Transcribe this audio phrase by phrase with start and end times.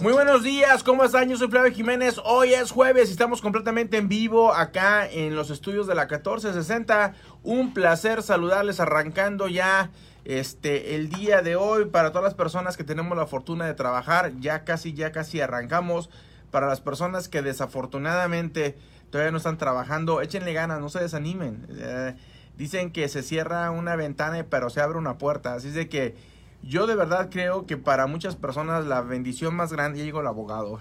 [0.00, 1.30] Muy buenos días, ¿cómo están?
[1.30, 2.20] Yo soy Flavio Jiménez.
[2.22, 7.14] Hoy es jueves y estamos completamente en vivo acá en los estudios de la 1460.
[7.42, 9.90] Un placer saludarles arrancando ya
[10.26, 14.32] este el día de hoy para todas las personas que tenemos la fortuna de trabajar.
[14.38, 16.10] Ya casi, ya casi arrancamos.
[16.50, 18.76] Para las personas que desafortunadamente
[19.08, 21.66] todavía no están trabajando, échenle ganas, no se desanimen.
[21.70, 22.14] Eh,
[22.58, 25.54] dicen que se cierra una ventana pero se abre una puerta.
[25.54, 29.72] Así es de que yo de verdad creo que para muchas personas la bendición más
[29.72, 30.78] grande, ya digo el abogado,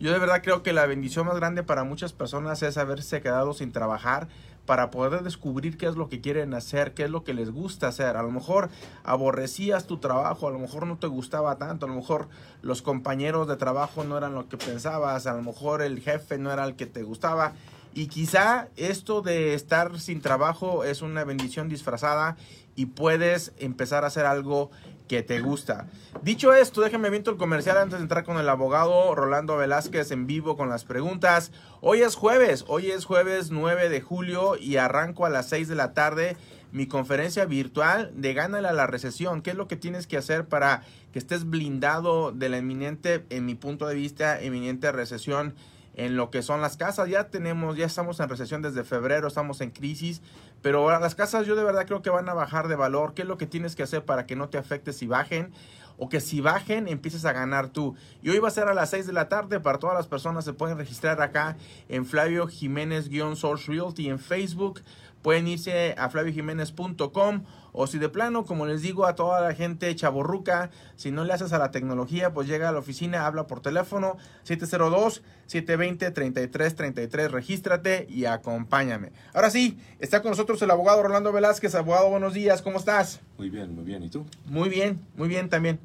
[0.00, 3.52] yo de verdad creo que la bendición más grande para muchas personas es haberse quedado
[3.52, 4.28] sin trabajar
[4.66, 7.88] para poder descubrir qué es lo que quieren hacer, qué es lo que les gusta
[7.88, 8.16] hacer.
[8.16, 8.70] A lo mejor
[9.02, 12.28] aborrecías tu trabajo, a lo mejor no te gustaba tanto, a lo mejor
[12.62, 16.52] los compañeros de trabajo no eran lo que pensabas, a lo mejor el jefe no
[16.52, 17.54] era el que te gustaba.
[17.94, 22.36] Y quizá esto de estar sin trabajo es una bendición disfrazada
[22.74, 24.70] y puedes empezar a hacer algo
[25.12, 25.88] que te gusta.
[26.22, 30.26] Dicho esto, déjenme viento el comercial antes de entrar con el abogado Rolando Velázquez en
[30.26, 31.52] vivo con las preguntas.
[31.82, 35.74] Hoy es jueves, hoy es jueves 9 de julio y arranco a las 6 de
[35.74, 36.38] la tarde
[36.72, 39.42] mi conferencia virtual de Gánale a la recesión.
[39.42, 43.44] ¿Qué es lo que tienes que hacer para que estés blindado de la eminente, en
[43.44, 45.54] mi punto de vista, eminente recesión?
[45.94, 47.08] en lo que son las casas.
[47.08, 50.22] Ya tenemos, ya estamos en recesión desde febrero, estamos en crisis,
[50.62, 53.14] pero las casas yo de verdad creo que van a bajar de valor.
[53.14, 55.52] ¿Qué es lo que tienes que hacer para que no te afecte si bajen?
[55.98, 57.96] O que si bajen empieces a ganar tú.
[58.22, 60.44] Y hoy va a ser a las 6 de la tarde para todas las personas.
[60.44, 61.56] Se pueden registrar acá
[61.88, 64.80] en Flavio Jiménez-Source Realty en Facebook.
[65.20, 69.94] Pueden irse a flaviojiménez.com o si de plano, como les digo a toda la gente
[69.96, 73.60] chaborruca, si no le haces a la tecnología, pues llega a la oficina, habla por
[73.60, 79.12] teléfono 702-720-3333, regístrate y acompáñame.
[79.32, 81.74] Ahora sí, está con nosotros el abogado Rolando Velázquez.
[81.74, 83.20] Abogado, buenos días, ¿cómo estás?
[83.38, 84.02] Muy bien, muy bien.
[84.02, 84.26] ¿Y tú?
[84.46, 85.80] Muy bien, muy bien también.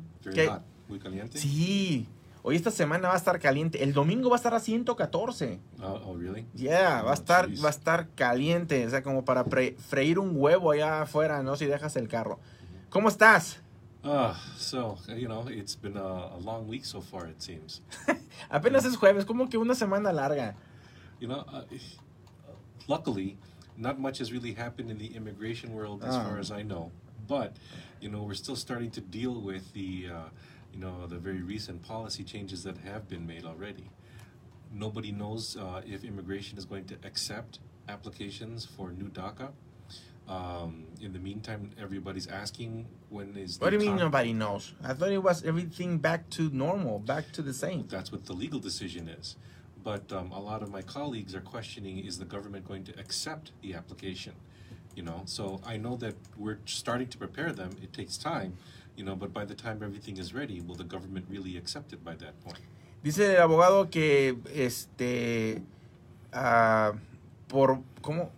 [0.90, 1.38] Muy caliente.
[1.38, 2.08] Sí,
[2.50, 3.84] Hoy esta semana va a estar caliente.
[3.84, 5.60] El domingo va a estar a 114.
[5.82, 6.46] Oh, oh really?
[6.56, 10.32] Yeah, va a oh, estar va a estar caliente, o sea, como para freír un
[10.34, 11.58] huevo allá afuera, ¿no?
[11.58, 12.40] Si dejas el carro.
[12.90, 13.60] ¿Cómo estás?
[14.02, 17.82] Ah, so, you know, it's been a, long week so far it seems.
[18.50, 20.56] Apenas es jueves, como que una semana larga.
[21.20, 21.66] You know, uh,
[22.88, 23.38] luckily,
[23.76, 26.24] not much has really happened in the immigration world as ah.
[26.24, 26.94] far as I know,
[27.28, 27.58] but
[28.00, 30.30] you know, we're still starting to deal with the uh,
[30.78, 33.90] you know, the very recent policy changes that have been made already.
[34.72, 39.50] Nobody knows uh, if immigration is going to accept applications for new DACA.
[40.28, 43.60] Um, in the meantime, everybody's asking when is.
[43.60, 44.74] What do you mean nobody knows?
[44.84, 47.88] I thought it was everything back to normal, back to the same.
[47.88, 49.38] That's what the legal decision is.
[49.84, 53.52] But um, a lot of my colleagues are questioning: Is the government going to accept
[53.62, 54.34] the application?
[54.96, 57.72] You know, so I know that we're starting to prepare them.
[57.82, 58.58] It takes time,
[58.98, 62.04] you know, but by the time everything is ready, will the government really accept it
[62.04, 62.60] by that point?
[63.04, 65.62] Dice el abogado que este
[66.34, 66.98] uh,
[67.48, 68.32] por cómo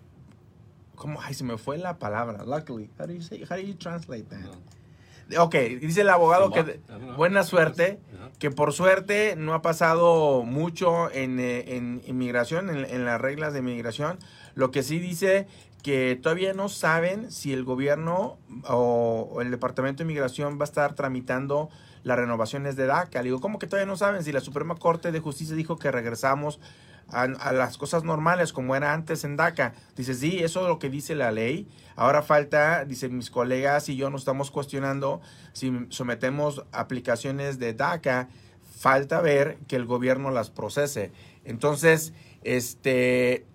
[0.95, 3.73] cómo ay se me fue la palabra luckily how do you say how do you
[3.73, 4.51] translate that no.
[5.37, 6.79] Ok, dice el abogado que
[7.15, 7.99] buena suerte,
[8.39, 13.53] que por suerte no ha pasado mucho en, eh, en inmigración, en, en, las reglas
[13.53, 14.17] de inmigración.
[14.55, 15.45] Lo que sí dice
[15.81, 20.93] que todavía no saben si el gobierno o, el Departamento de Inmigración va a estar
[20.93, 21.69] tramitando
[22.03, 23.19] las renovaciones de DACA.
[23.19, 24.23] Le digo, ¿cómo que todavía no saben?
[24.23, 26.59] Si la Suprema Corte de Justicia dijo que regresamos
[27.11, 29.73] a, las cosas normales como era antes en DACA.
[29.95, 31.67] Dice, sí, eso es lo que dice la ley.
[31.95, 35.21] Ahora falta, dice, mis colegas y yo nos estamos cuestionando
[35.53, 38.29] si sometemos aplicaciones de DACA.
[38.77, 41.11] Falta ver que el gobierno las procese.
[41.43, 42.13] Entonces,
[42.43, 43.45] este...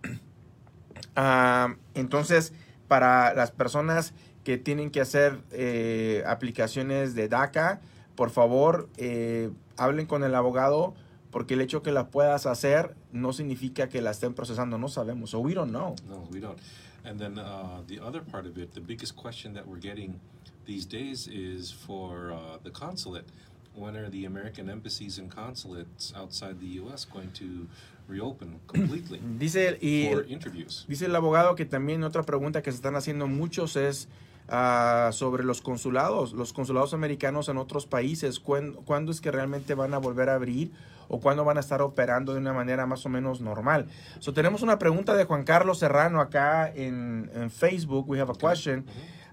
[1.16, 2.52] Ah, entonces,
[2.88, 7.80] para las personas que tienen que hacer eh, aplicaciones de DACA,
[8.14, 10.94] por favor, eh, hablen con el abogado
[11.30, 15.30] porque el hecho que la puedas hacer no significa que la estén procesando, no sabemos.
[15.30, 15.97] So we don't know.
[16.08, 16.58] No, we don't.
[17.04, 20.20] And then uh, the other part of it, the biggest question that we're getting
[20.64, 23.26] these days is for uh, the consulate.
[23.75, 27.05] When are the American embassies and consulates outside the U.S.
[27.05, 27.67] going to
[28.09, 30.85] reopen completely dice, y for interviews?
[30.89, 34.09] Dice el abogado que también otra pregunta que se están haciendo muchos es
[34.49, 38.41] uh, sobre los consulados, los consulados americanos en otros países.
[38.41, 40.73] ¿Cuándo, ¿Cuándo es que realmente van a volver a abrir?
[41.09, 43.87] o cuándo van a estar operando de una manera más o menos normal.
[44.21, 48.09] So, tenemos una pregunta de Juan Carlos Serrano acá en, en Facebook.
[48.09, 48.87] We have a question.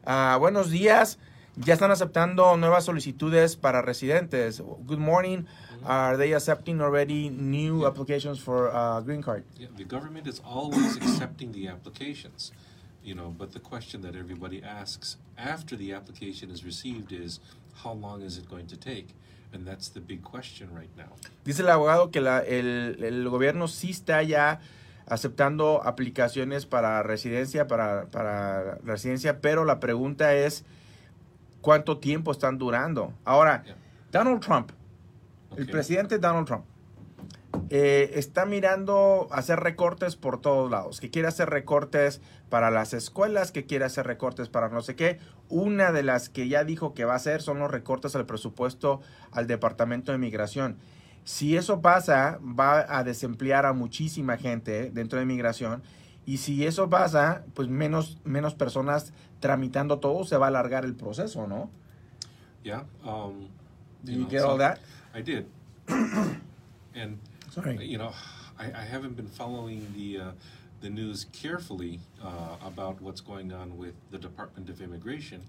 [0.06, 1.18] Uh, buenos días.
[1.57, 4.62] Ya están aceptando nuevas solicitudes para residentes.
[4.62, 5.44] Good morning.
[5.86, 9.44] Are they accepting already new applications for uh, green card?
[9.59, 12.51] Yeah, the government is always accepting the applications,
[13.03, 13.33] you know.
[13.38, 17.39] But the question that everybody asks after the application is received is,
[17.83, 19.07] how long is it going to take?
[19.53, 21.12] And that's the big question right now.
[21.44, 24.62] Dice el abogado que la- el, el gobierno sí está ya
[25.06, 30.63] aceptando aplicaciones para residencia, para, para residencia, pero la pregunta es
[31.62, 33.13] cuánto tiempo están durando.
[33.24, 33.75] Ahora, Yeah.
[34.12, 34.72] Donald Trump,
[35.56, 36.66] el presidente Donald Trump,
[37.69, 43.52] eh, está mirando hacer recortes por todos lados, que quiere hacer recortes para las escuelas,
[43.54, 45.19] que quiere hacer recortes para no sé qué.
[45.48, 49.00] Una de las que ya dijo que va a hacer son los recortes al presupuesto
[49.31, 50.78] al Departamento de Migración.
[51.24, 55.84] Si eso pasa, va a desemplear a muchísima gente dentro de migración.
[56.26, 60.94] Y si eso pasa, pues menos, menos personas tramitando todo, se va a alargar el
[60.94, 61.70] proceso, ¿no?
[62.64, 62.84] Yeah.
[63.04, 63.48] Um,
[64.04, 64.80] Did you know, get so all that?
[65.14, 65.46] I did.
[66.96, 67.18] and
[67.50, 67.86] Sorry.
[67.86, 68.14] you know,
[68.60, 70.32] I, I haven't been following the uh,
[70.82, 75.44] the news carefully uh, about what's going on with the Department of Immigration.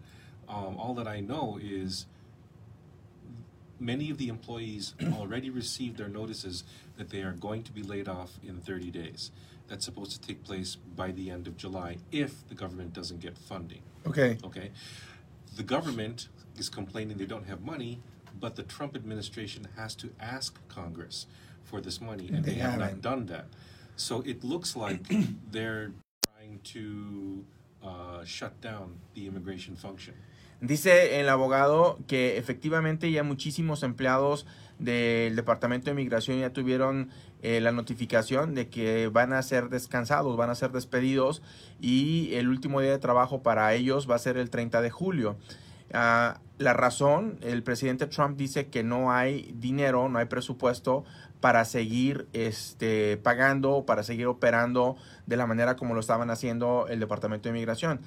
[0.49, 2.07] Um, all that I know is
[3.81, 6.65] many of the employees already received their notices
[6.97, 9.31] that they are going to be laid off in 30 days.
[9.73, 13.39] That's supposed to take place by the end of July if the government doesn't get
[13.39, 13.81] funding.
[14.07, 14.37] Okay.
[14.45, 14.71] Okay.
[15.57, 16.29] The government
[16.59, 18.03] is complaining they don't have money,
[18.39, 21.27] but the Trump administration has to ask Congress
[21.65, 23.47] for this money, and They they, have not done that.
[23.97, 25.01] So it looks like
[25.51, 25.93] they're
[26.29, 27.43] trying to
[27.83, 30.13] uh, shut down the immigration function.
[30.63, 34.47] Dice el abogado que efectivamente ya muchísimos empleados
[34.79, 37.11] del Departamento de Migración ya tuvieron
[37.43, 41.43] eh, la notificación de que van a ser descansados, van a ser despedidos
[41.81, 45.37] y el último día de trabajo para ellos va a ser el 30 de julio.
[45.93, 51.05] Ah, la razón, el presidente Trump dice que no hay dinero, no hay presupuesto
[51.41, 54.95] para seguir este, pagando, para seguir operando
[55.27, 58.01] de la manera como lo estaban haciendo el Departamento de Migración.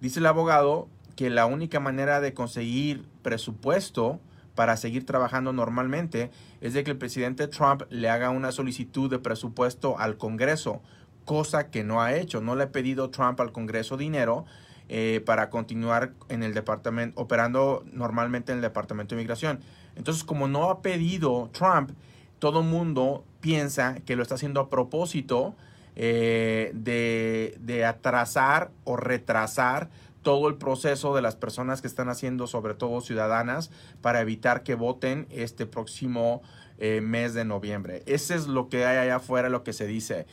[0.00, 0.88] Dice el abogado
[1.18, 4.20] que la única manera de conseguir presupuesto
[4.54, 6.30] para seguir trabajando normalmente
[6.60, 10.80] es de que el presidente Trump le haga una solicitud de presupuesto al Congreso,
[11.24, 12.40] cosa que no ha hecho.
[12.40, 14.46] No le ha pedido Trump al Congreso dinero
[14.88, 19.58] eh, para continuar en el departamento, operando normalmente en el Departamento de Migración.
[19.96, 21.90] Entonces, como no ha pedido Trump,
[22.38, 25.56] todo mundo piensa que lo está haciendo a propósito
[25.96, 29.90] eh, de, de atrasar o retrasar
[30.28, 33.70] todo el proceso de las personas que están haciendo, sobre todo ciudadanas,
[34.02, 36.42] para evitar que voten este próximo
[36.76, 38.02] eh, mes de noviembre.
[38.04, 40.26] Ese es lo que hay allá afuera, lo que se dice.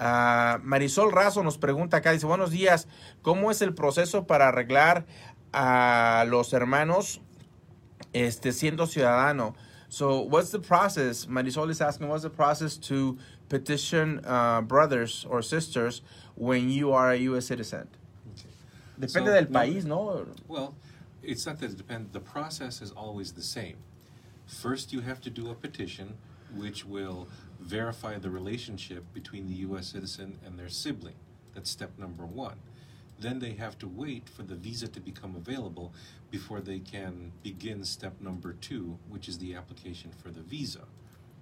[0.00, 2.88] Ah, Marisol Razo nos pregunta acá, dice, buenos días,
[3.22, 5.06] ¿cómo es el proceso para arreglar
[5.52, 7.20] a los hermanos
[8.12, 9.54] este, siendo ciudadano?
[9.88, 11.28] So, what's the process?
[11.28, 13.16] Marisol is asking, what's the process to
[13.48, 16.02] petition uh, brothers or sisters
[16.34, 17.46] when you are a U.S.
[17.46, 17.86] citizen?
[18.98, 20.26] Depende So, del no- país, ¿no?
[20.48, 20.74] Well,
[21.22, 22.12] it's not that it depends.
[22.12, 23.76] The process is always the same.
[24.46, 26.14] First, you have to do a petition,
[26.54, 27.28] which will
[27.60, 29.88] verify the relationship between the U.S.
[29.88, 31.16] citizen and their sibling.
[31.54, 32.56] That's step number one.
[33.18, 35.92] Then they have to wait for the visa to become available
[36.30, 40.84] before they can begin step number two, which is the application for the visa.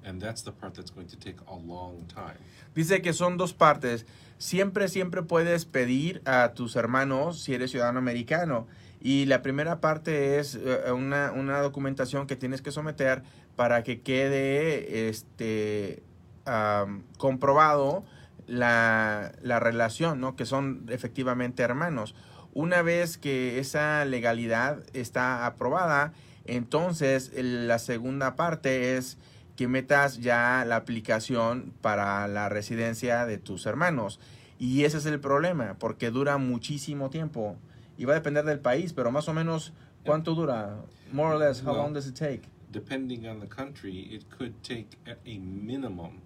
[0.05, 2.39] And that's the part that's going to take a long time.
[2.75, 4.05] Dice que son dos partes.
[4.39, 8.67] Siempre, siempre puedes pedir a tus hermanos si eres ciudadano americano.
[9.01, 13.23] Y la primera parte es eh, una, una documentación que tienes que someter
[13.57, 16.03] para que quede este,
[16.47, 18.05] am, comprobado
[18.47, 20.37] la, la relación, ¿no?
[20.37, 22.15] Que son efectivamente hermanos.
[22.53, 26.13] Una vez que esa legalidad está aprobada,
[26.45, 29.19] entonces la segunda parte es
[29.57, 34.19] que metas ya la aplicación para la residencia de tus hermanos.
[34.59, 37.57] Y ese es el problema, porque dura muchísimo tiempo.
[37.97, 39.73] Y va a depender del país, pero más o menos,
[40.05, 40.77] ¿cuánto dura?
[41.13, 42.49] More or less, how Well, long does it take?
[42.75, 46.21] depending on the country, it could take at a minimum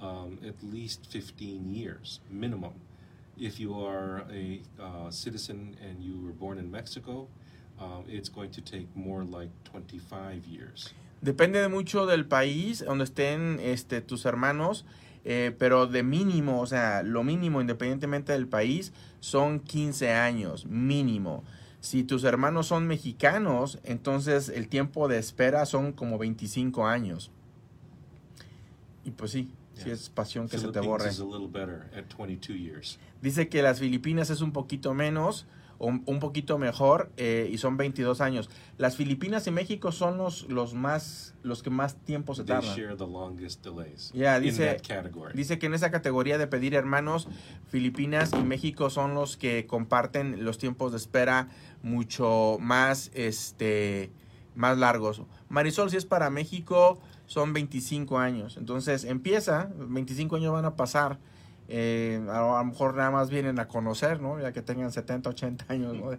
[0.00, 2.74] um, at least 15 years, minimum.
[3.36, 7.26] If you are a uh, citizen and you were born in Mexico,
[7.80, 10.90] um, it's going to take more like 25 years.
[11.20, 14.84] Depende de mucho del país donde estén este, tus hermanos,
[15.24, 21.44] eh, pero de mínimo, o sea, lo mínimo independientemente del país, son 15 años, mínimo.
[21.80, 27.30] Si tus hermanos son mexicanos, entonces el tiempo de espera son como 25 años.
[29.04, 29.94] Y pues sí, sí Yeah.
[29.94, 31.08] es pasión que se te borre.
[31.08, 32.98] is a little better at 22 years.
[33.22, 35.46] Dice que las Filipinas es un poquito menos,
[35.78, 38.50] un, un poquito mejor, eh, y son 22 años.
[38.78, 42.74] Las Filipinas y México son los, los más, los que más tiempo se tardan.
[44.12, 44.76] Yeah, dice-.
[45.34, 47.28] Dice que en esa categoría de pedir hermanos,
[47.68, 51.48] Filipinas y México son los que comparten los tiempos de espera
[51.82, 54.10] mucho más, este,
[54.54, 55.22] más largos.
[55.48, 58.56] Marisol, si es para México, son 25 años.
[58.56, 61.18] Entonces empieza, 25 años van a pasar.
[61.68, 64.40] Eh, a, lo mejor nada más vienen a conocer, ¿no?
[64.40, 66.10] Ya que tengan 70, 80 años, ¿no?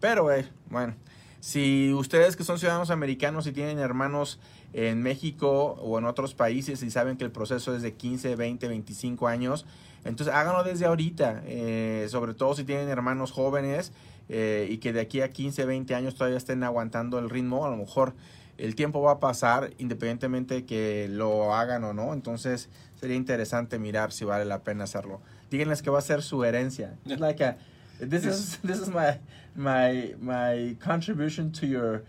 [0.00, 0.94] Pero, eh, bueno,
[1.40, 4.40] si ustedes que son ciudadanos americanos y tienen hermanos
[4.72, 8.66] en México o en otros países y saben que el proceso es de 15, 20,
[8.66, 9.66] 25 años,
[10.04, 13.92] entonces háganlo desde ahorita, eh, sobre todo si tienen hermanos jóvenes
[14.28, 17.70] eh, y que de aquí a 15, 20 años todavía estén aguantando el ritmo, a
[17.70, 18.14] lo mejor
[18.58, 23.78] el tiempo va a pasar independientemente de que lo hagan o no, entonces sería interesante
[23.78, 25.20] mirar si vale la pena hacerlo.
[25.50, 26.94] Díganles que va a ser su herencia.
[27.04, 27.56] It's like a,
[28.00, 29.18] this is this is my
[29.54, 32.02] my my contribution to your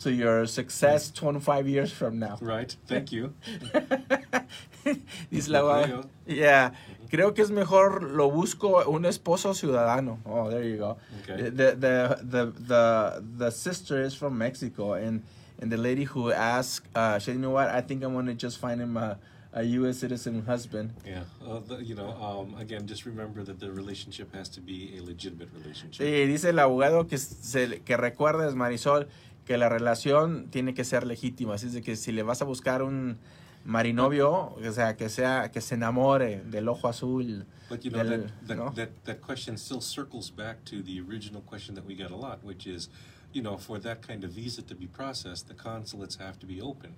[0.00, 2.36] to your success 25 years from now.
[2.40, 2.76] Right.
[2.86, 3.34] Thank you.
[5.30, 6.72] Dice la Yeah.
[7.12, 10.18] Creo que es mejor lo busco un esposo ciudadano.
[10.24, 10.96] Oh, there you go.
[11.22, 11.50] Okay.
[11.50, 15.22] The, the the the the sister is from Mexico and
[15.60, 17.68] and the lady who asked uh she said, you know what?
[17.68, 19.18] I think I'm going to just find him a
[19.52, 20.94] a US citizen husband.
[21.04, 21.24] Yeah.
[21.46, 25.02] Uh, the, you know, um, again, just remember that the relationship has to be a
[25.02, 26.02] legitimate relationship.
[26.02, 29.08] Sí, dice el abogado que se, que recuerdes Marisol
[29.44, 32.46] que la relación tiene que ser legítima, así es de que si le vas a
[32.46, 33.18] buscar un
[33.64, 37.44] marinovio, o sea, que sea que se enamore del ojo azul.
[37.68, 38.70] But you know, del- that, that, ¿no?
[38.70, 42.42] that, that question still circles back to the original question that we get a lot,
[42.44, 42.88] which is,
[43.32, 46.60] you know, for that kind of visa to be processed, the consulates have to be
[46.60, 46.94] open.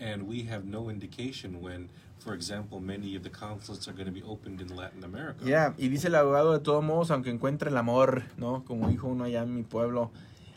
[0.00, 4.12] And we have no indication when, for example, many of the consulates are going to
[4.12, 5.44] be opened in Latin America.
[5.44, 8.64] Ya, y dice el abogado de todos modos, aunque encuentre el amor, ¿no?
[8.64, 10.10] Como dijo uno allá en mi pueblo,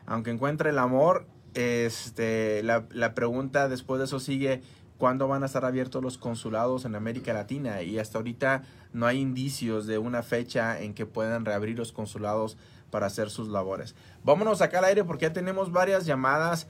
[0.06, 4.62] aunque encuentre el amor, este, la, la pregunta después de eso sigue,
[5.02, 7.82] ¿cuándo van a estar abiertos los consulados en América Latina?
[7.82, 8.62] Y hasta ahorita
[8.94, 12.56] no hay indicios de una fecha en que puedan reabrir los consulados
[12.92, 13.96] para hacer sus labores.
[14.24, 16.68] Vámonos acá al aire porque ya tenemos varias llamadas.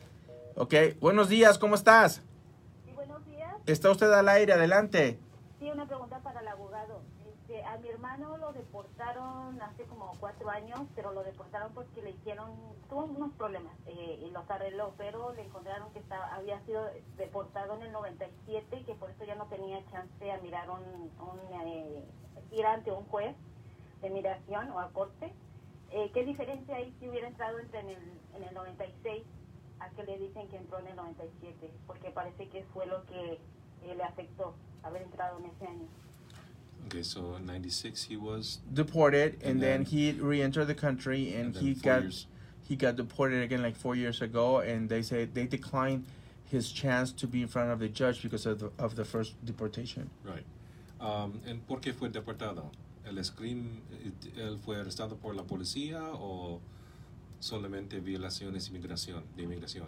[0.56, 2.22] Ok, buenos días, ¿cómo estás?
[2.86, 3.54] Sí, buenos días.
[3.66, 5.20] Está usted al aire, adelante.
[5.60, 7.02] Sí, una pregunta para el abogado.
[7.72, 12.52] A mi hermano lo deportaron hace como cuatro años, pero lo deportaron porque le hicieron,
[12.90, 16.86] tuvo unos problemas eh, y los arregló, pero le encontraron que estaba, había sido
[17.16, 20.82] deportado en el 97 y que por eso ya no tenía chance a mirar un,
[20.82, 22.04] un, eh,
[22.52, 23.38] ir ante un juez
[24.02, 25.34] de migración o a corte.
[25.92, 29.24] Eh, ¿Qué diferencia hay si hubiera entrado entre en el, en el 96
[29.80, 31.72] a que le dicen que entró en el 97?
[31.88, 35.88] Porque parece que fue lo que eh, le afectó haber entrado en ese año.
[36.88, 41.34] Okay, so in 96 he was, deported and, And then, then- he re-entered the country
[41.34, 42.28] and, and he got years.
[42.68, 46.06] he got deported again like four years ago and they said they declined
[46.46, 49.34] his chance to be in front of the judge because of the, of the first
[49.46, 50.46] deportation Right.
[51.00, 52.70] Um, and ¿Por qué fue deportado?
[53.06, 53.82] ¿El scream,
[54.38, 56.62] él fue arrestado por la policía o
[57.40, 59.88] solamente violaciones inmigración, de inmigración?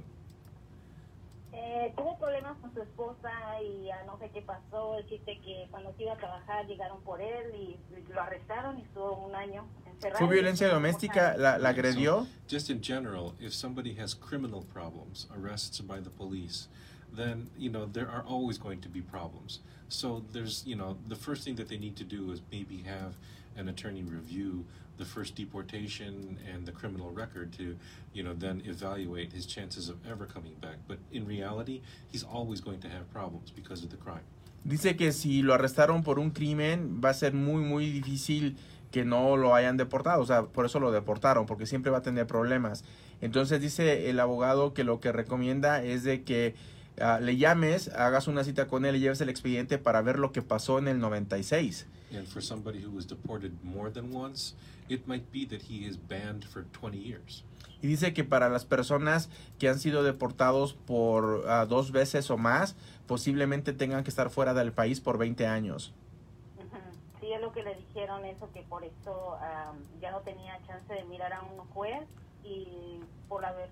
[1.55, 3.29] Eh, tuvo problemas con su esposa
[3.61, 4.97] y ya no sé qué pasó.
[4.97, 7.77] El chiste que cuando se iba a trabajar llegaron por él y
[8.11, 10.25] lo arrestaron y estuvo un año encerrado.
[10.25, 14.63] fue violencia doméstica la, la Okay, so agredió just in general, if somebody has criminal
[14.73, 16.67] problems, arrests by the police,
[17.15, 19.59] then you know there are always going to be problems.
[19.89, 23.15] So there's you know the first thing that they need to do is maybe have
[23.55, 24.65] an attorney review
[24.97, 27.75] the first deportation and the criminal record to
[28.13, 30.77] you know then evaluate his chances of ever coming back.
[30.87, 31.81] But in reality,
[32.11, 34.25] he's always going to have problems because of the crime.
[34.63, 38.55] dice que si lo arrestaron por un crimen va a ser muy muy difícil
[38.91, 42.01] que no lo hayan deportado o sea por eso lo deportaron porque siempre va a
[42.01, 42.83] tener problemas
[43.21, 46.55] entonces dice el abogado que lo que recomienda es de que
[46.99, 50.31] ah, le llames hagas una cita con él y lleves el expediente para ver lo
[50.31, 54.53] que pasó en el 96 And for somebody who was deported more than once,
[54.87, 57.43] it might be that he is banned for 20 years.
[57.81, 62.37] Y dice que para las personas que han sido deportados por ah, dos veces o
[62.37, 62.75] más,
[63.07, 65.93] posiblemente tengan que estar fuera del país por 20 años.
[67.19, 70.93] Sí, es lo que le dijeron eso, que por eso am, ya no tenía chance
[70.93, 72.03] de mirar a un juez
[72.43, 73.69] y por haber,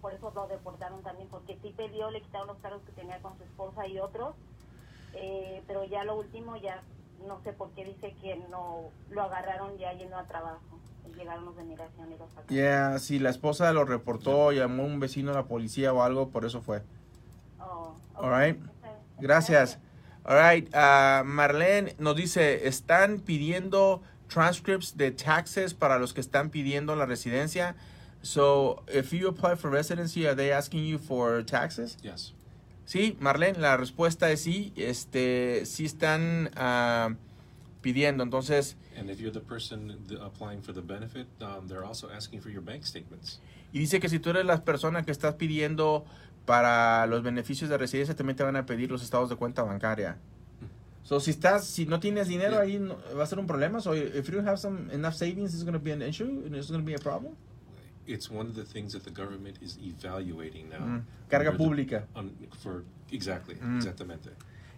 [0.00, 3.36] por eso lo deportaron también, porque sí peleó, le quitaron los cargos que tenía con
[3.36, 4.34] su esposa y otros,
[5.14, 6.82] eh, pero ya lo último ya
[7.26, 10.60] no sé por qué dice que no lo agarraron ya yendo a trabajo.
[11.16, 12.56] Llegaron los de migración y los sacaron.
[12.56, 16.44] Ya, si la esposa lo reportó, llamó un vecino a la policía o algo, por
[16.44, 16.82] eso fue.
[17.58, 17.94] Oh.
[18.14, 18.58] All right.
[19.18, 19.78] Gracias.
[20.24, 26.50] All right, ah, Marlene nos dice, están pidiendo transcripts de taxes para los que están
[26.50, 27.74] pidiendo la residencia.
[28.22, 31.96] So, if you apply for residency, are they asking you for taxes?
[32.02, 32.32] Yes.
[32.84, 34.72] Sí, Marlene, la respuesta es sí.
[34.76, 37.14] Este, sí están ah,
[37.82, 38.22] pidiendo.
[38.22, 42.50] Entonces, And if you're the person applying for the benefit, um, they're also asking for
[42.50, 43.40] your bank statements.
[43.72, 46.04] y dice que si tú eres la persona que estás pidiendo
[46.44, 50.18] para los beneficios de residencia también te van a pedir los estados de cuenta bancaria.
[51.04, 52.60] So, si estás, si no tienes dinero Yeah.
[52.62, 53.80] ahí, no- va a ser un problema.
[53.80, 56.54] So, if you don't have some enough savings, it's going to be an issue and
[56.54, 57.34] it's going to be a problem.
[58.12, 60.78] It's one of the things that the government is evaluating now.
[60.80, 61.02] Mm.
[61.28, 62.06] Carga under the- pública.
[62.14, 63.76] on- for exactly, Mm.
[63.76, 64.30] exactamente.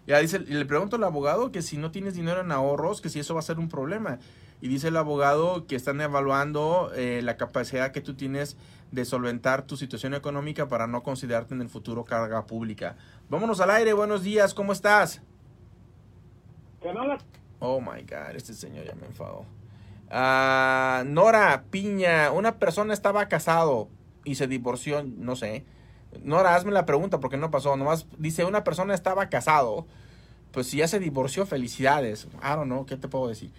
[0.05, 3.09] Ya dice, y le pregunto al abogado que si no tienes dinero en ahorros, que
[3.09, 4.19] si eso va a ser un problema.
[4.61, 8.55] Y dice el abogado que están evaluando eh, la capacidad que tú tienes
[8.91, 12.95] de solventar tu situación económica para no considerarte en el futuro carga pública.
[13.29, 15.21] Vámonos al aire, buenos días, ¿cómo estás?
[17.59, 19.45] Oh my God, este señor ya me enfadó.
[20.15, 23.89] Ah, Nora Piña, una persona estaba casado
[24.23, 25.65] y se divorció, no sé.
[26.21, 27.75] Nora, hazme la pregunta porque no pasó.
[27.75, 29.87] Nomás dice, una persona estaba casado.
[30.51, 32.27] Pues si ya se divorció, felicidades.
[32.43, 33.51] I don't know, ¿qué te puedo decir?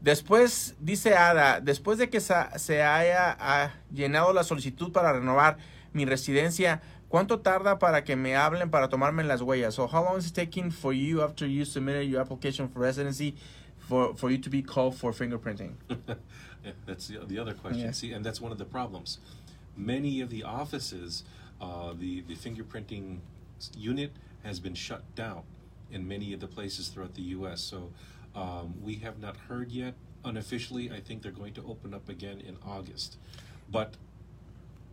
[0.00, 5.56] Después, dice Ada, después de que se haya llenado la solicitud para renovar
[5.92, 9.74] mi residencia, ¿cuánto tarda para que me hablen para tomarme las huellas?
[9.74, 13.34] So, how long is it taking for you after you submitted your application for residency
[13.88, 15.74] for, for you to be called for fingerprinting?
[16.64, 17.84] Yeah, that's the, the other question.
[17.84, 17.90] Yeah.
[17.92, 19.18] See, and that's one of the problems.
[19.76, 21.22] Many of the offices,
[21.60, 23.18] uh, the the fingerprinting
[23.76, 24.10] unit
[24.42, 25.42] has been shut down
[25.92, 27.60] in many of the places throughout the U.S.
[27.60, 27.92] So
[28.34, 29.94] um, we have not heard yet.
[30.24, 33.16] Unofficially, I think they're going to open up again in August,
[33.70, 33.94] but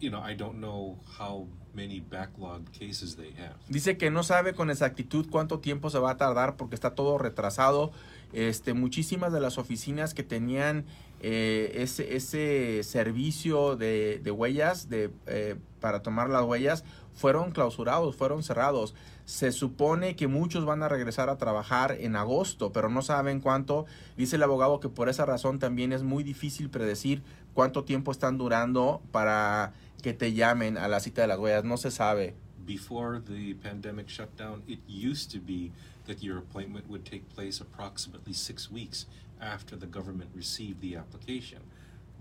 [0.03, 3.55] you know, I don't know how many backlogged cases they have.
[3.69, 7.17] Dice que no sabe con exactitud cuánto tiempo se va a tardar porque está todo
[7.17, 7.91] retrasado.
[8.33, 10.85] Este, muchísimas de las oficinas que tenían
[11.23, 18.15] eh, ese, ese servicio de, de huellas de, eh, para tomar las huellas fueron clausurados,
[18.15, 18.93] fueron cerrados.
[19.25, 23.85] Se supone que muchos van a regresar a trabajar en agosto, pero no saben cuánto.
[24.17, 28.37] Dice el abogado que por esa razón también es muy difícil predecir cuánto tiempo están
[28.37, 31.63] durando para que te llamen a la cita de las huellas.
[31.63, 32.35] No se sabe.
[32.65, 35.71] before the pandemic shutdown, it used to be
[36.05, 39.05] that your appointment would take place approximately six weeks
[39.43, 41.59] after the government received the application.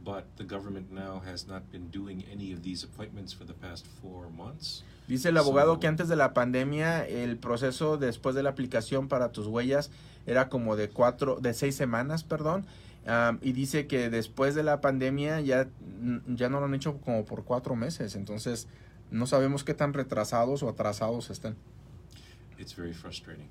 [0.04, 3.86] But the government now has not been doing any of these appointments for the past
[4.00, 4.82] four months.
[5.06, 9.08] Dice el abogado So- que antes de la pandemia el proceso después de la aplicación
[9.08, 9.90] para tus huellas
[10.26, 12.64] era como de cuatro, de seis semanas, perdón.
[13.06, 15.68] Am, y dice que después de la pandemia ya,
[16.28, 18.14] ya no lo han hecho como por cuatro meses.
[18.16, 18.68] Entonces
[19.10, 21.56] no sabemos qué tan retrasados o atrasados están.
[22.58, 23.48] It's very frustrating.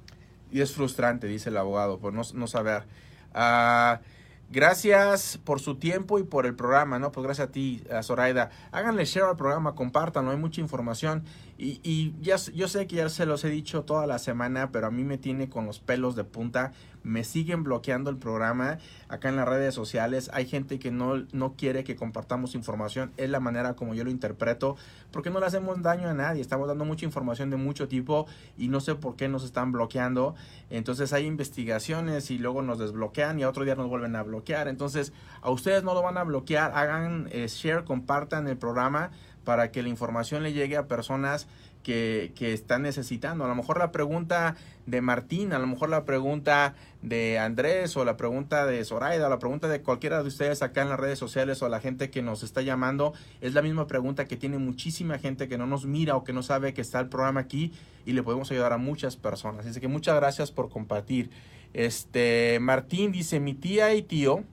[0.52, 2.84] Y es frustrante, dice el abogado, por no, no saber.
[3.34, 4.02] Ah,
[4.50, 7.12] gracias por su tiempo y por el programa, ¿no?
[7.12, 8.50] Pues gracias a ti, a Zoraida.
[8.72, 11.24] Háganle share al programa, compártanlo, hay mucha información.
[11.58, 14.88] Y, y ya, yo sé que ya se los he dicho toda la semana, pero
[14.88, 16.74] a mí me tiene con los pelos de punta.
[17.04, 18.78] Me siguen bloqueando el programa
[19.10, 20.30] acá en las redes sociales.
[20.34, 23.12] Hay gente que no, no quiere que compartamos información.
[23.18, 24.76] Es la manera como yo lo interpreto.
[25.12, 26.42] Porque no le hacemos daño a nadie.
[26.42, 30.36] Estamos dando mucha información de mucho tipo y no sé por qué nos están bloqueando.
[30.70, 34.68] Entonces hay investigaciones y luego nos desbloquean y otro día nos vuelven a bloquear.
[34.68, 36.72] Entonces a ustedes no lo van a bloquear.
[36.76, 39.12] Hagan eh, share, compartan el programa
[39.44, 41.48] para que la información le llegue a personas
[41.84, 43.44] que, que están necesitando.
[43.44, 48.06] A lo mejor la pregunta de Martín, a lo mejor la pregunta de Andrés o
[48.06, 51.20] la pregunta de Zoraida, o la pregunta de cualquiera de ustedes acá en las redes
[51.20, 55.17] sociales o la gente que nos está llamando, es la misma pregunta que tiene muchísima
[55.17, 57.74] gente que no nos mira o que no sabe que está el programa aquí
[58.06, 59.65] y le podemos ayudar a muchas personas.
[59.65, 61.30] Así que muchas gracias por compartir.
[61.74, 64.44] Este Martín dice, mi tía y tío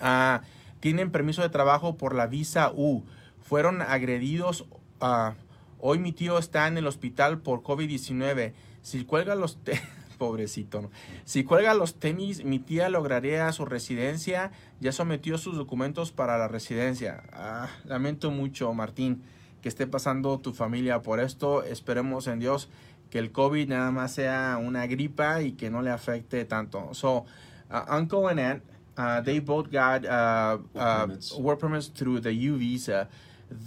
[0.00, 0.42] ah,
[0.80, 3.04] tienen permiso de trabajo por la visa U.
[3.40, 4.66] Fueron agredidos.
[5.00, 5.34] ah,
[5.82, 8.54] hoy mi tío está en el hospital por COVID-19.
[8.80, 9.58] Si cuelga los...
[10.18, 10.90] Pobrecito, ¿no?
[11.24, 14.52] Si cuelga los tenis, mi tía lograría su residencia.
[14.78, 17.24] Ya sometió sus documentos para la residencia.
[17.32, 19.24] Ah, lamento mucho, Martín,
[19.62, 21.64] que esté pasando tu familia por esto.
[21.64, 22.68] Esperemos en Dios
[23.10, 26.94] que el COVID nada más sea una gripa y que no le afecte tanto.
[26.94, 27.24] So,
[27.70, 28.62] uh, Uncle and Aunt,
[28.96, 31.32] uh, they both got uh, Work uh, permits.
[31.34, 33.08] work permits through the U visa.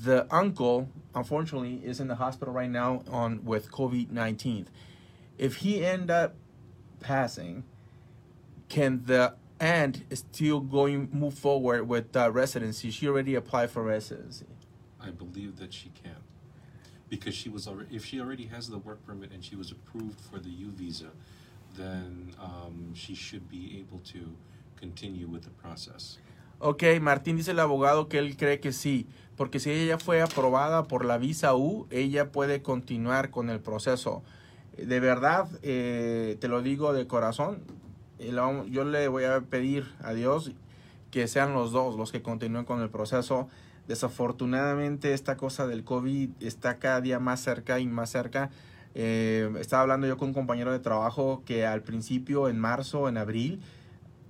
[0.03, 4.67] The uncle, unfortunately, is in the hospital right now on with COVID nineteen.
[5.37, 6.35] If he end up
[7.01, 7.63] passing,
[8.67, 12.89] can the aunt still going move forward with the residency?
[12.89, 14.47] She already applied for residency.
[14.99, 16.15] I believe that she can.
[17.07, 20.19] Because she was already, if she already has the work permit and she was approved
[20.19, 21.11] for the U visa,
[21.77, 24.35] then um, she should be able to
[24.75, 26.17] continue with the process.
[26.59, 30.83] Ok, Martín dice el abogado que él cree que sí, porque si ella fue aprobada
[30.83, 34.23] por la visa U, ella puede continuar con el proceso.
[34.77, 37.59] De verdad, eh, te lo digo de corazón,
[38.19, 38.31] eh,
[38.69, 40.51] yo le voy a pedir a Dios
[41.11, 43.47] que sean los dos los que continúen con el proceso
[43.87, 48.49] Desafortunadamente esta cosa del COVID está cada día más cerca y más cerca.
[48.95, 53.17] Eh, estaba hablando yo con un compañero de trabajo que al principio, en marzo, en
[53.17, 53.61] abril,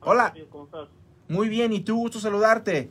[0.00, 0.35] Hola.
[0.50, 0.88] ¿Cómo estás?
[1.28, 1.96] Muy bien, ¿y tú?
[1.96, 2.90] Gusto saludarte.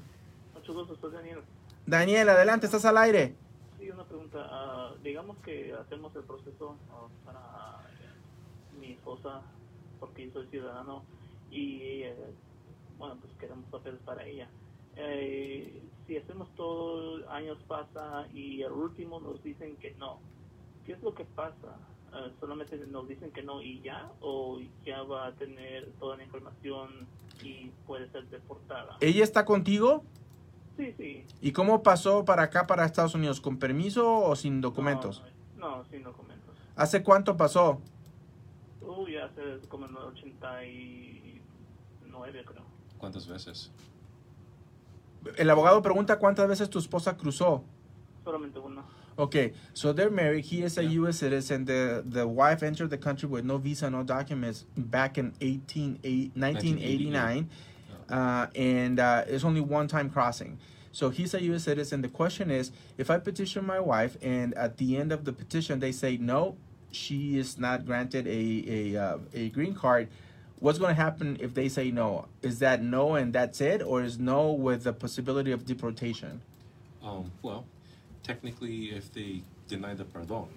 [0.54, 1.40] Mucho gusto, soy Daniel.
[1.86, 3.36] Daniel, adelante, estás al aire.
[3.80, 4.46] Sí, una pregunta.
[4.50, 7.40] ah, digamos que hacemos el proceso ah, para
[8.02, 8.10] eh,
[8.80, 9.42] mi esposa,
[10.00, 11.04] porque yo soy ciudadano,
[11.52, 12.16] y eh,
[12.98, 14.50] bueno, pues queremos papeles para ella.
[14.98, 20.20] Eh, si hacemos todo, años pasa y al último nos dicen que no.
[20.86, 21.78] ¿Qué es lo que pasa?
[22.14, 24.10] Ah, ¿Solamente nos dicen que no y ya?
[24.22, 27.08] ¿O ya va a tener toda la información
[27.44, 28.98] y puede ser deportada?
[29.02, 30.04] ¿Ella está contigo?
[30.78, 31.26] Sí, sí.
[31.42, 33.42] ¿Y cómo pasó para acá, para Estados Unidos?
[33.42, 35.24] ¿Con permiso o sin documentos?
[35.58, 36.54] No, no, sin documentos.
[36.76, 37.82] ¿Hace cuánto pasó?
[38.82, 42.64] Uy, hace como en el 89, creo.
[42.98, 43.72] ¿Cuántas veces?
[45.38, 47.64] El abogado pregunta cuántas veces tu esposa cruzó.
[48.24, 48.84] Solamente uno.
[49.18, 50.44] Okay, so they're married.
[50.44, 50.90] He is a Yeah.
[51.02, 51.20] U.S.
[51.20, 51.64] citizen.
[51.66, 56.36] The the wife entered the country with no visa, no documents back in 18, eight-
[56.36, 57.50] 1989,
[58.10, 60.58] uh, and uh, it's only one time crossing.
[60.92, 61.64] So he's a U.S.
[61.64, 62.02] citizen.
[62.02, 65.80] The question is, if I petition my wife, and at the end of the petition
[65.80, 66.58] they say no,
[66.92, 70.10] she is not granted a a uh, a green card.
[70.66, 72.26] What's going to happen if they say no?
[72.42, 76.42] Is that no and that's it, or is no with the possibility of deportation?
[77.04, 77.68] Um, well,
[78.24, 80.48] technically, if they deny the pardon,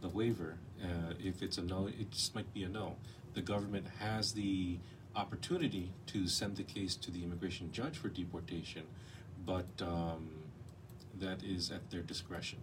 [0.00, 2.94] the waiver, uh, if it's a no, it just might be a no.
[3.34, 4.78] The government has the
[5.16, 8.84] opportunity to send the case to the immigration judge for deportation,
[9.44, 10.28] but um,
[11.18, 12.60] that is at their discretion.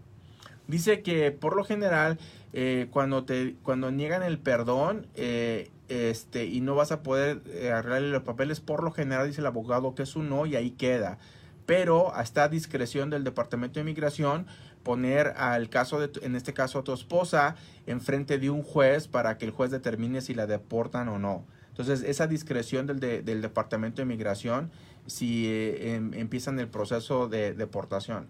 [0.68, 2.18] Dice que por lo general
[2.54, 7.70] eh, cuando te cuando niegan el perdón eh, este y no vas a poder eh,
[7.72, 10.72] arreglarle los papeles por lo general dice el abogado que es un no y ahí
[10.72, 11.18] queda.
[11.66, 14.46] Pero hasta discreción del departamento de inmigración
[14.84, 17.56] poner al caso de en este caso a tu esposa
[17.88, 21.46] enfrente de un juez para que el juez determine si la deportan o no.
[21.70, 24.72] Entonces esa discreción del, de- del departamento de inmigración
[25.08, 28.28] si eh, em- empiezan el proceso de deportación.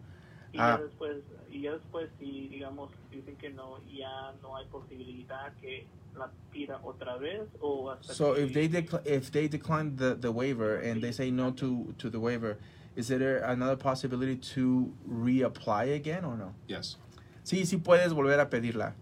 [0.51, 0.79] Y Ah.
[0.81, 1.17] después,
[1.55, 5.85] y ya después si digamos dicen que no, ya no hay posibilidad que
[6.17, 10.29] la pida otra vez o hasta So que- if they if they decline the, the
[10.29, 12.57] waiver and they say no to, to the waiver,
[12.95, 16.53] is there another possibility to reapply again or no?
[16.67, 16.97] Yes.
[17.43, 18.95] Sí, sí puedes volver a pedirla.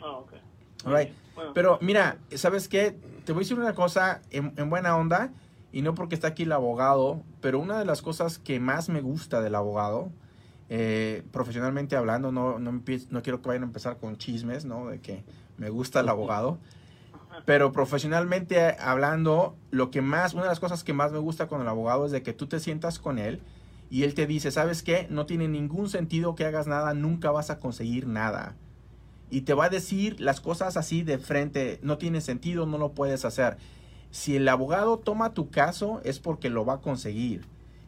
[0.00, 0.32] Ah, ok.
[0.84, 1.12] Alright.
[1.34, 2.96] Bueno, Pero mira, ¿sabes qué?
[3.24, 5.30] Te voy a decir una cosa en, en buena onda
[5.72, 9.00] y no porque está aquí el abogado, pero una de las cosas que más me
[9.00, 10.10] gusta del abogado,
[10.68, 14.88] eh, profesionalmente hablando, no, no, no quiero que vayan a empezar con chismes, ¿no?
[14.88, 15.24] De que
[15.58, 16.58] me gusta el abogado.
[17.44, 21.60] Pero profesionalmente hablando, lo que más, una de las cosas que más me gusta con
[21.60, 23.42] el abogado es de que tú te sientas con él
[23.90, 25.06] y él te dice, ¿sabes qué?
[25.10, 28.56] No tiene ningún sentido que hagas nada, nunca vas a conseguir nada.
[29.30, 32.92] Y te va a decir las cosas así de frente, no tiene sentido, no lo
[32.92, 33.58] puedes hacer.
[34.10, 37.44] Si el abogado toma tu caso es porque lo va a conseguir.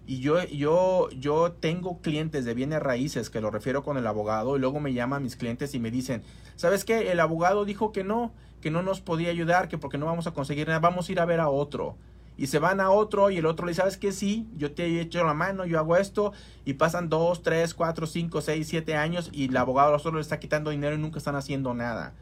[0.08, 4.56] Y yo, yo, yo tengo clientes de bienes raíces que lo refiero con el abogado
[4.56, 6.22] y luego me llaman mis clientes y me dicen,
[6.56, 7.12] ¿sabes qué?
[7.12, 10.30] El abogado dijo que no, que no nos podía ayudar, que porque no vamos a
[10.30, 11.94] conseguir nada, vamos a ir a ver a otro.
[12.38, 14.12] Y se van a otro y el otro le dice, ¿sabes qué?
[14.12, 16.32] Sí, yo te he hecho la mano, yo hago esto.
[16.64, 20.40] Y pasan dos, tres, cuatro, cinco, seis, siete años y el abogado solo le está
[20.40, 22.14] quitando dinero y nunca están haciendo nada.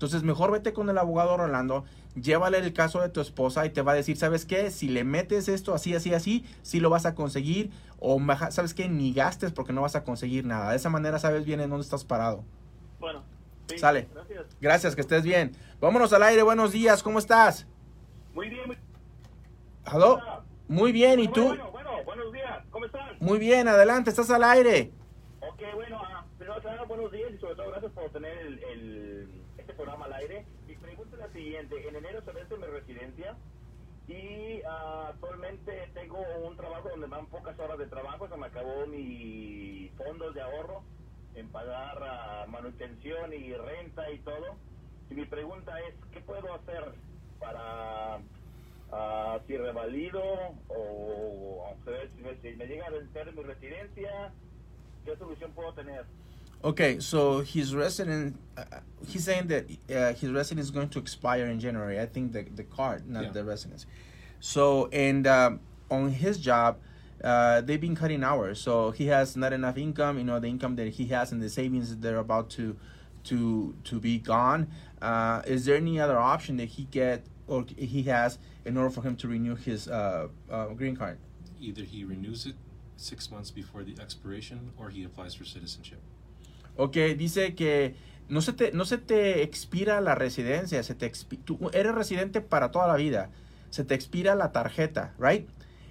[0.00, 1.84] Entonces mejor vete con el abogado Rolando,
[2.14, 4.70] llévale el caso de tu esposa y te va a decir, ¿sabes qué?
[4.70, 7.70] Si le metes esto así, así, así, sí lo vas a conseguir.
[7.98, 8.88] O ¿sabes qué?
[8.88, 10.70] Ni gastes porque no vas a conseguir nada.
[10.70, 12.42] De esa manera sabes bien en dónde estás parado.
[12.98, 13.22] bueno,
[13.68, 14.08] Sí, Sale.
[14.14, 14.46] Gracias.
[14.58, 15.52] Gracias, que estés bien.
[15.82, 17.66] Vámonos al aire, buenos días, ¿cómo estás?
[18.32, 18.68] Muy bien.
[18.68, 18.78] Muy,
[19.84, 20.18] ¿Aló?
[20.66, 21.44] Muy bien, ¿y tú?
[21.48, 22.64] Bueno, bueno, buenos días.
[22.70, 23.16] ¿Cómo están?
[23.20, 24.92] Muy bien, adelante, estás al aire.
[25.42, 29.72] Ok, bueno, ah, primero buenos días y sobre todo gracias por tener el, el- este
[29.74, 30.46] programa al aire.
[30.66, 33.36] Mi pregunta es la En enero se vence mi residencia
[34.06, 38.28] y ah, actualmente tengo un trabajo donde dan pocas horas de trabajo.
[38.28, 40.84] Se me acabó mi fondos de ahorro
[41.34, 44.58] en pagar ah, manutención y renta y todo.
[45.10, 46.94] Y mi pregunta es, ¿qué puedo hacer
[47.40, 48.20] para
[48.92, 50.22] ah, si revalido
[50.68, 54.32] o aunque si si me llega a vencer mi residencia?
[55.04, 56.04] ¿Qué solución puedo tener?
[56.62, 58.64] Okay, so his resident, uh,
[59.06, 61.98] he's saying that uh, his residence is going to expire in January.
[61.98, 63.30] I think the the card, not Yeah.
[63.30, 63.86] the residence.
[64.40, 66.76] So and um, on his job,
[67.24, 70.18] uh, they've been cutting hours, so he has not enough income.
[70.18, 72.76] You know, the income that he has and the savings that are about to
[73.24, 74.68] to to be gone.
[75.00, 79.00] Uh, is there any other option that he get or he has in order for
[79.00, 81.16] him to renew his uh, uh, green card?
[81.58, 82.54] Either he renews it
[82.98, 86.00] six months before the expiration or he applies for citizenship.
[86.80, 87.94] Ok, dice que
[88.30, 92.40] no se te, no se te expira la residencia, se te expi- tú eres residente
[92.40, 93.28] para toda la vida,
[93.68, 95.46] se te expira la tarjeta, right?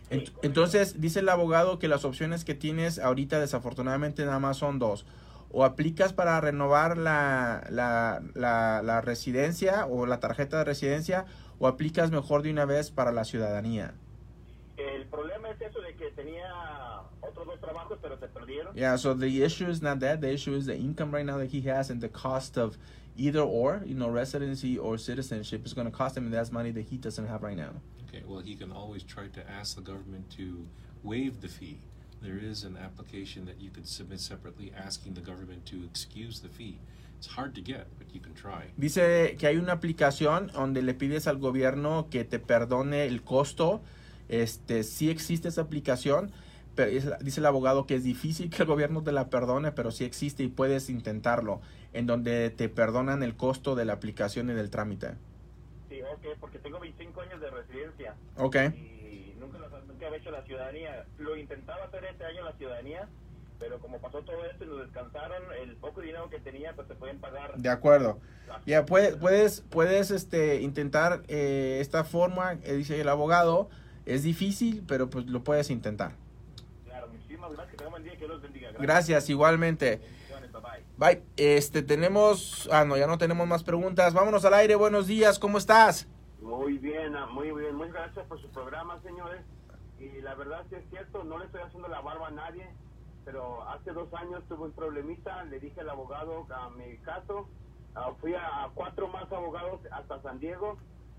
[0.10, 4.80] Ent- entonces dice el abogado que las opciones que tienes ahorita desafortunadamente nada más son
[4.80, 5.06] dos.
[5.52, 11.26] O aplicas para renovar la, la, la, la residencia o la tarjeta de residencia
[11.60, 13.94] o aplicas mejor de una vez para la ciudadanía.
[14.80, 18.74] El problema es eso de que tenía otros dos trabajos, pero se perdieron.
[18.76, 20.22] Yeah, so the issue is not that.
[20.22, 22.78] The issue is the income right now that he has and the cost of
[23.18, 26.72] either or, you know, residency or citizenship is going to cost him, and that's money
[26.72, 27.72] that he doesn't have right now.
[28.08, 30.66] Okay, well, he can always try to ask the government to
[31.04, 31.80] waive the fee.
[32.22, 36.50] There is an application that you could submit separately asking the government to excuse the
[36.50, 36.80] fee.
[37.18, 38.72] It's hard to get, but you can try.
[38.78, 43.82] Dice que hay una aplicación donde le pides al gobierno que te perdone el costo.
[44.30, 46.32] Este, sí existe esa aplicación,
[46.76, 49.92] pero es- dice el abogado que es difícil que el gobierno te la perdone, pero
[49.92, 51.62] sí existe y puedes intentarlo,
[51.94, 55.16] en donde te perdonan el costo de la aplicación y del trámite.
[55.90, 58.56] Sí, ok, porque tengo 25 años de residencia Ok.
[58.76, 61.06] y nunca, lo- nunca había hecho la ciudadanía.
[61.18, 63.10] Lo intentaba hacer este año la ciudadanía,
[63.60, 66.94] pero como pasó todo esto y nos descansaron, el poco dinero que tenía, pues se
[66.94, 67.58] pueden pagar.
[67.58, 68.20] De acuerdo.
[68.68, 73.70] Ya puedes, puedes, puedes este, intentar eh, esta forma, eh, dice el abogado.
[74.10, 76.14] Es difícil, pero pues lo puedes intentar.
[76.86, 77.70] Claro, muchísimas gracias.
[77.70, 78.72] Que tengan buen día y que Dios los bendiga.
[78.80, 80.02] Gracias, igualmente.
[80.52, 80.62] Bye
[80.98, 81.16] bye.
[81.16, 81.24] Bye.
[81.38, 82.68] Este, tenemos.
[82.72, 84.16] Ah, no, ya no tenemos más preguntas.
[84.16, 84.74] Vámonos al aire.
[84.74, 86.08] Buenos días, ¿cómo estás?
[86.42, 87.76] Muy bien, ah, muy bien.
[87.76, 89.42] Muchas gracias por su programa, señores.
[90.00, 92.66] Y la verdad sí es cierto, no le estoy haciendo la barba a nadie,
[93.26, 97.48] pero hace dos años tuve un problemita, le dije al abogado a mi caso,
[97.96, 100.78] ah, fui a, a cuatro más abogados hasta San Diego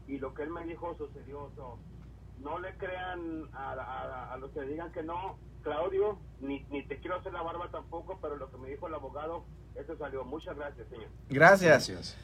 [0.08, 1.50] y lo que él me dijo sucedió.
[1.54, 1.78] So,
[2.42, 6.98] no le crean a, a- a los que digan que no, Claudio, ni, ni te
[6.98, 10.24] quiero hacer la barba tampoco, pero lo que me dijo el abogado, eso salió.
[10.24, 11.08] Muchas gracias, señor.
[11.28, 11.88] Gracias.
[11.88, 12.16] Gracias.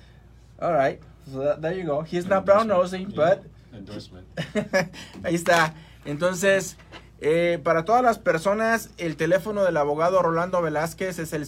[0.59, 1.03] All right.
[1.31, 2.03] So that- there you go.
[2.03, 3.47] He's not brown nosing, Yeah, but.
[3.75, 4.27] Endorsement.
[5.23, 5.75] Ahí está.
[6.07, 6.79] Entonces,
[7.21, 11.45] eh, para todas las personas, el teléfono del abogado Rolando Velázquez es el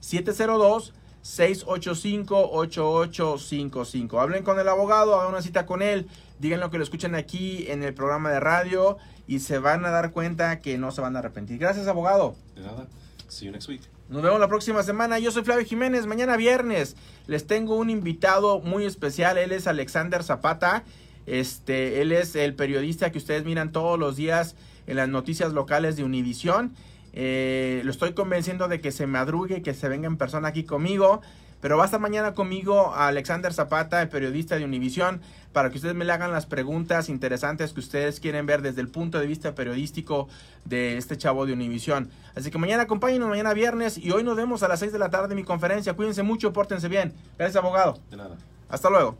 [0.00, 0.82] 702-685-8855.
[1.22, 4.20] 702-685-8855.
[4.20, 6.08] Hablen con el abogado, hagan una cita con él,
[6.38, 9.90] digan lo que lo escuchan aquí en el programa de radio y se van a
[9.90, 11.58] dar cuenta que no se van a arrepentir.
[11.58, 12.34] Gracias, abogado.
[12.54, 12.86] De nada.
[13.28, 13.82] See you next week.
[14.08, 15.18] Nos vemos la próxima semana.
[15.18, 16.06] Yo soy Flavio Jiménez.
[16.06, 19.38] Mañana viernes les tengo un invitado muy especial.
[19.38, 20.84] Él es Alexander Zapata.
[21.24, 24.54] Este, él es el periodista que ustedes miran todos los días
[24.86, 26.74] en las noticias locales de Univisión.
[27.12, 31.20] Eh, lo estoy convenciendo de que se madrugue, que se venga en persona aquí conmigo.
[31.62, 35.20] Pero va a estar mañana conmigo Alexander Zapata, el periodista de Univisión,
[35.52, 38.88] para que ustedes me le hagan las preguntas interesantes que ustedes quieren ver desde el
[38.88, 40.28] punto de vista periodístico
[40.64, 42.10] de este chavo de Univisión.
[42.34, 45.10] Así que mañana acompáñenos, mañana viernes, y hoy nos vemos a las 6 de la
[45.10, 45.94] tarde en mi conferencia.
[45.94, 47.12] Cuídense mucho, pórtense bien.
[47.38, 48.00] Gracias, abogado.
[48.10, 48.36] De nada.
[48.68, 49.10] Hasta luego.